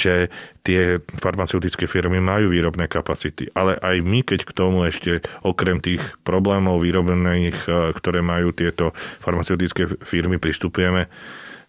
že, 0.02 0.14
tie 0.62 1.02
farmaceutické 1.18 1.90
firmy 1.90 2.22
majú 2.22 2.54
výrobné 2.54 2.86
kapacity, 2.86 3.50
ale 3.58 3.82
aj 3.82 3.98
my, 4.06 4.22
keď 4.22 4.46
k 4.46 4.52
tomu 4.54 4.86
ešte 4.86 5.26
okrem 5.42 5.82
tých 5.82 6.02
problémov 6.22 6.86
výrobných, 6.86 7.58
eh, 7.66 7.74
ktoré 7.98 8.22
majú 8.22 8.54
tieto 8.54 8.94
farmaceutické 9.26 9.90
firmy, 10.06 10.38
pristupujeme 10.38 11.10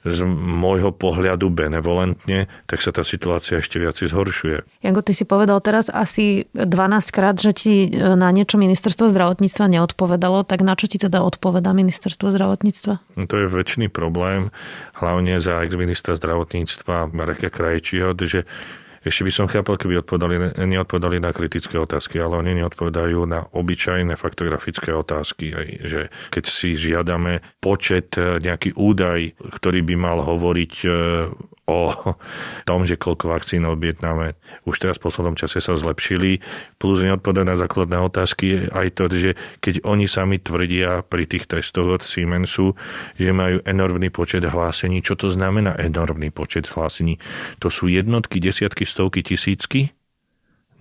z 0.02 0.26
môjho 0.26 0.90
pohľadu 0.90 1.46
benevolentne, 1.50 2.50
tak 2.66 2.82
sa 2.82 2.90
tá 2.90 3.06
situácia 3.06 3.62
ešte 3.62 3.78
viac 3.78 3.94
zhoršuje. 3.98 4.82
Janko, 4.82 5.02
ty 5.06 5.14
si 5.14 5.22
povedal 5.22 5.62
teraz 5.62 5.86
asi 5.86 6.50
12 6.54 7.14
krát, 7.14 7.38
že 7.38 7.54
ti 7.54 7.74
e, 7.86 7.90
na 8.18 8.34
niečo 8.34 8.58
ministerstvo 8.58 9.10
zdravotníctva 9.14 9.70
neodpovedalo, 9.70 10.42
tak 10.42 10.66
na 10.66 10.74
čo 10.74 10.90
ti 10.90 10.98
teda 10.98 11.22
odpoveda 11.22 11.70
ministerstvo 11.70 12.34
zdravotníctva? 12.34 12.94
No 13.14 13.24
to 13.30 13.36
je 13.38 13.46
väčší 13.46 13.86
problém, 13.88 14.50
hlavne 14.98 15.38
za 15.38 15.62
ex-ministra 15.64 16.18
zdravotníctva 16.18 17.14
Mareka 17.14 17.48
Krajčího, 17.48 18.12
že 18.18 18.44
ešte 19.02 19.26
by 19.26 19.32
som 19.34 19.46
chápal, 19.50 19.74
keby 19.78 20.06
odpovedali, 20.06 20.62
neodpovedali 20.62 21.18
na 21.18 21.34
kritické 21.34 21.74
otázky, 21.74 22.22
ale 22.22 22.38
oni 22.38 22.62
neodpovedajú 22.62 23.26
na 23.26 23.50
obyčajné 23.50 24.14
faktografické 24.14 24.94
otázky. 24.94 25.46
Aj, 25.50 25.68
že 25.82 26.00
keď 26.30 26.44
si 26.46 26.78
žiadame 26.78 27.42
počet, 27.58 28.14
e, 28.14 28.38
nejaký 28.38 28.78
údaj, 28.78 29.34
ktorý 29.58 29.82
by 29.82 29.94
mal 29.98 30.18
hovoriť 30.22 30.74
e, 30.86 30.88
o 31.70 31.94
tom, 32.68 32.82
že 32.82 32.98
koľko 32.98 33.30
vakcín 33.30 33.62
objednáme. 33.64 34.34
Už 34.66 34.82
teraz 34.82 34.98
v 34.98 35.06
poslednom 35.08 35.38
čase 35.38 35.62
sa 35.62 35.78
zlepšili. 35.78 36.42
Plus 36.82 36.98
neodpovedá 37.00 37.46
na 37.46 37.54
základné 37.54 38.02
otázky 38.02 38.44
je 38.46 38.60
aj 38.70 38.88
to, 38.98 39.04
že 39.12 39.30
keď 39.62 39.86
oni 39.86 40.10
sami 40.10 40.42
tvrdia 40.42 41.06
pri 41.06 41.30
tých 41.30 41.46
testoch 41.46 41.86
od 41.86 42.02
Siemensu, 42.02 42.74
že 43.14 43.30
majú 43.30 43.62
enormný 43.62 44.10
počet 44.10 44.42
hlásení. 44.42 45.06
Čo 45.06 45.14
to 45.14 45.30
znamená 45.30 45.78
enormný 45.78 46.34
počet 46.34 46.66
hlásení? 46.66 47.22
To 47.62 47.70
sú 47.70 47.86
jednotky, 47.86 48.42
desiatky, 48.42 48.82
stovky, 48.82 49.22
tisícky? 49.22 49.94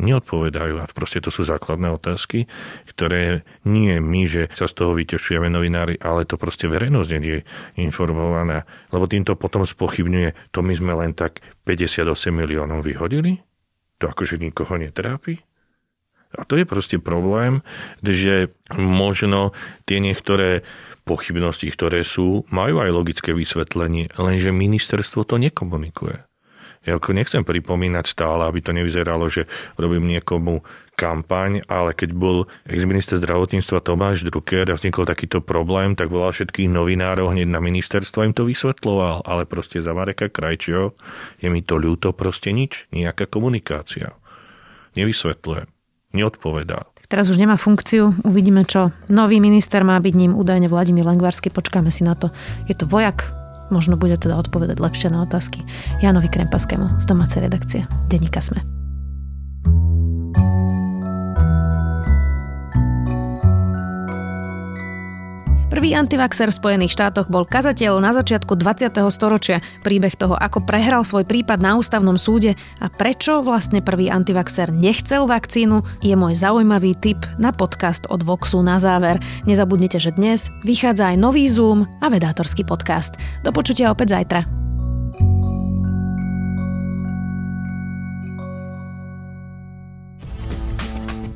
Neodpovedajú. 0.02 0.82
A 0.82 0.90
proste 0.90 1.22
to 1.22 1.30
sú 1.30 1.46
základné 1.46 1.94
otázky, 1.94 2.50
ktoré 2.90 3.46
nie 3.64 4.02
my, 4.02 4.26
že 4.26 4.50
sa 4.58 4.66
z 4.66 4.74
toho 4.82 4.98
vytešujeme 4.98 5.48
novinári, 5.48 6.02
ale 6.02 6.26
to 6.26 6.42
proste 6.42 6.66
verejnosť 6.66 7.10
nie 7.22 7.22
je 7.22 7.40
informovaná. 7.78 8.66
Lebo 8.90 9.06
týmto 9.06 9.38
potom 9.38 9.64
spochybňuje, 9.64 10.52
to 10.52 10.60
my 10.66 10.74
sme 10.74 10.94
len 10.98 11.14
tak 11.14 11.46
58 11.64 12.10
miliónov 12.34 12.82
vyhodili? 12.82 13.40
To 14.02 14.10
akože 14.10 14.42
nikoho 14.42 14.82
netrápi? 14.82 15.38
A 16.32 16.48
to 16.48 16.56
je 16.56 16.64
proste 16.64 16.96
problém, 16.96 17.60
že 18.00 18.56
možno 18.80 19.52
tie 19.84 20.00
niektoré 20.00 20.64
pochybnosti, 21.04 21.68
ktoré 21.68 22.08
sú, 22.08 22.48
majú 22.48 22.80
aj 22.80 22.90
logické 22.96 23.36
vysvetlenie, 23.36 24.08
lenže 24.16 24.56
ministerstvo 24.56 25.28
to 25.28 25.36
nekomunikuje. 25.36 26.31
Ja 26.82 26.98
ako 26.98 27.14
nechcem 27.14 27.46
pripomínať 27.46 28.06
stále, 28.10 28.50
aby 28.50 28.58
to 28.58 28.74
nevyzeralo, 28.74 29.30
že 29.30 29.46
robím 29.78 30.10
niekomu 30.10 30.66
kampaň, 30.98 31.62
ale 31.70 31.94
keď 31.94 32.10
bol 32.14 32.50
ex-minister 32.66 33.22
zdravotníctva 33.22 33.86
Tomáš 33.86 34.26
Drucker 34.26 34.66
a 34.70 34.78
vznikol 34.78 35.06
takýto 35.06 35.46
problém, 35.46 35.94
tak 35.94 36.10
volal 36.10 36.34
všetkých 36.34 36.70
novinárov 36.74 37.34
hneď 37.34 37.54
na 37.54 37.62
ministerstvo 37.62 38.26
im 38.26 38.34
to 38.34 38.50
vysvetloval, 38.50 39.22
ale 39.26 39.46
proste 39.46 39.82
za 39.82 39.94
Mareka 39.94 40.30
Krajčio 40.34 40.98
je 41.38 41.50
mi 41.54 41.62
to 41.62 41.78
ľúto, 41.78 42.18
proste 42.18 42.50
nič, 42.50 42.90
nejaká 42.90 43.30
komunikácia. 43.30 44.18
Nevysvetľuje, 44.98 45.70
neodpovedá. 46.18 46.90
Teraz 47.10 47.28
už 47.28 47.38
nemá 47.38 47.60
funkciu, 47.62 48.16
uvidíme 48.24 48.64
čo. 48.64 48.90
Nový 49.12 49.44
minister 49.44 49.84
má 49.84 50.00
byť 50.00 50.14
ním 50.16 50.32
údajne 50.34 50.66
Vladimír 50.66 51.04
Langvarsky, 51.04 51.54
počkáme 51.54 51.94
si 51.94 52.08
na 52.08 52.16
to. 52.16 52.32
Je 52.66 52.74
to 52.74 52.88
vojak, 52.88 53.41
možno 53.72 53.96
bude 53.96 54.20
teda 54.20 54.38
odpovedať 54.38 54.78
lepšie 54.78 55.10
na 55.10 55.24
otázky 55.24 55.64
Janovi 56.04 56.28
Krempaskému 56.28 57.00
z 57.00 57.06
domácej 57.08 57.48
redakcie 57.48 57.88
Denníka 58.12 58.44
Sme. 58.44 58.81
Prvý 65.72 65.96
antivaxer 65.96 66.52
v 66.52 66.60
Spojených 66.60 67.00
štátoch 67.00 67.32
bol 67.32 67.48
kazateľ 67.48 68.04
na 68.04 68.12
začiatku 68.12 68.60
20. 68.60 68.92
storočia. 69.08 69.64
Príbeh 69.88 70.20
toho, 70.20 70.36
ako 70.36 70.68
prehral 70.68 71.08
svoj 71.08 71.24
prípad 71.24 71.64
na 71.64 71.80
ústavnom 71.80 72.20
súde 72.20 72.60
a 72.84 72.92
prečo 72.92 73.40
vlastne 73.40 73.80
prvý 73.80 74.12
antivaxer 74.12 74.68
nechcel 74.68 75.24
vakcínu, 75.32 76.04
je 76.04 76.12
môj 76.12 76.36
zaujímavý 76.36 77.00
tip 77.00 77.24
na 77.40 77.56
podcast 77.56 78.04
od 78.12 78.20
Voxu 78.20 78.60
na 78.60 78.84
záver. 78.84 79.24
Nezabudnite, 79.48 79.96
že 80.04 80.12
dnes 80.12 80.52
vychádza 80.68 81.16
aj 81.16 81.18
nový 81.24 81.48
Zoom 81.48 81.88
a 82.04 82.12
vedátorský 82.12 82.68
podcast. 82.68 83.16
Do 83.48 83.56
počutia 83.56 83.96
opäť 83.96 84.20
zajtra. 84.20 84.61